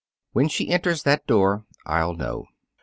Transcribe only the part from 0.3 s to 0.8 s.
When she